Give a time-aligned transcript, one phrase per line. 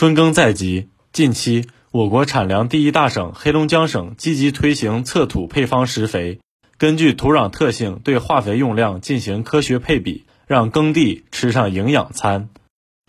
[0.00, 6.40] 春耕在即，近期我国产粮第一大省黑龙江省积极推行测土配方施肥，
[6.78, 12.48] 根据土壤特性对化肥用量进行科学配比，让耕地吃上营养餐。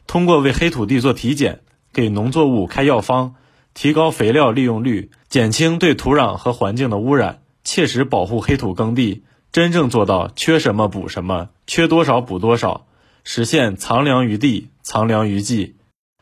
[0.05, 1.61] 通过为黑土地做体检，
[1.93, 3.35] 给农作物开药方，
[3.73, 9.23] 提高肥料利用率，减轻对土壤和环境的污染，切实保护黑土耕地，
[9.53, 12.85] 真正做到缺什么补什么，缺多少补多少，
[13.23, 15.77] 实现藏粮于地，藏粮于技。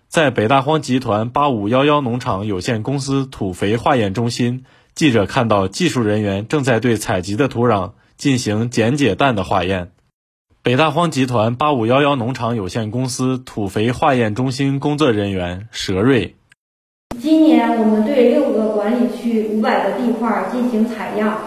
[0.10, 9.92] 在北大荒集团八五幺幺农场有限公司土肥化验中心，记者看到技术人员正在对采集的土壤进行碱解氮的化验。
[10.64, 16.36] 北大荒集团八五幺幺农场有限公司土肥化验中心工作人员佘瑞：
[17.22, 21.38] 今年我们对六个管理区五百个地块进行采样，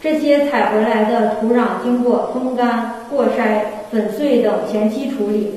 [0.00, 5.50] 这些采回来的土壤经过风干、过筛、粉碎等前期处理，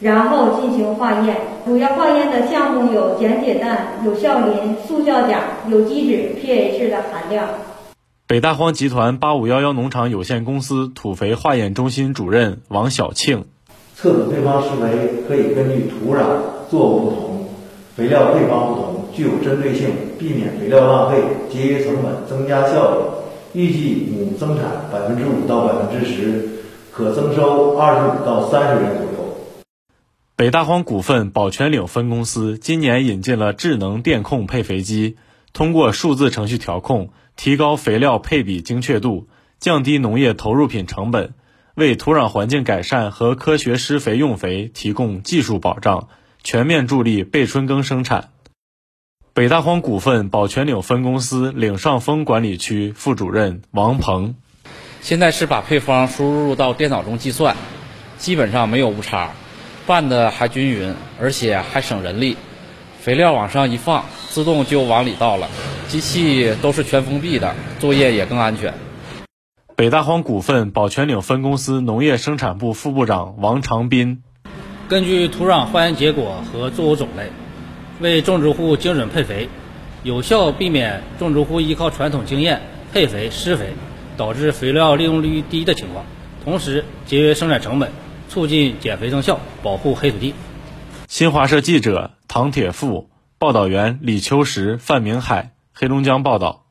[0.00, 1.36] 然后进行化验。
[1.66, 7.46] 主要化验的项目有碱解氮、有效磷、速效钾、有机质、pH 的含量。
[8.26, 13.44] 北大荒集团八五幺幺农场有限公司土肥化验中心主任王小庆：
[13.96, 16.20] 测土配方施肥可以根据土壤、
[16.70, 17.48] 作物不同、
[17.96, 23.18] 肥料配方不同，具有针对性，避免肥料浪费，节约成本，增加效益。
[23.54, 26.46] 预计亩增产百分之五到百分之十，
[26.92, 29.07] 可增收二十五到三十元左右。
[30.38, 35.16] 北大荒股份宝泉岭分公司今年引进了智能电控配肥机，
[35.52, 37.10] 通过数字程序调控。
[37.34, 39.26] 提高肥料配比精确度，
[39.58, 41.34] 降低农业投入品成本，
[41.74, 46.06] 为土壤环境改善和科学施肥用肥提供技术保障，
[46.44, 48.28] 全面助力备春耕生产。
[49.34, 54.36] 北大荒股份宝泉岭分公司岭上峰管理区副主任王鹏：
[55.00, 57.56] 现在是把配方输入到电脑中计算，
[58.18, 59.32] 基本上没有误差，
[59.88, 62.36] 拌的还均匀，而且还省人力。
[63.00, 65.48] 肥料往上一放，自动就往里倒了。
[65.88, 68.74] 机器都是全封闭的，作业也更安全。
[69.74, 74.22] 北大荒股份保泉岭分公司农业生产部副部长王长斌：
[74.90, 77.30] 根据土壤化验结果和作物种类，
[77.98, 79.48] 为种植户精准配肥，
[80.02, 82.60] 有效避免种植户依靠传统经验
[82.92, 83.72] 配肥施肥，
[84.18, 86.04] 导致肥料利用率低的情况，
[86.44, 87.90] 同时节约生产成本，
[88.28, 90.34] 促进减肥增效，保护黑土地。
[91.08, 95.52] 新华社记者唐铁富，报道员李秋实、范明海。
[95.72, 96.67] 黑龙江报道。